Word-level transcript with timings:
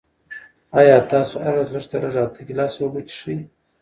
آیا 0.79 0.97
تاسو 1.11 1.35
هره 1.43 1.55
ورځ 1.57 1.69
لږ 1.75 1.85
تر 1.91 1.99
لږه 2.05 2.19
اته 2.25 2.41
ګیلاسه 2.47 2.79
اوبه 2.81 2.99
څښئ؟ 3.09 3.37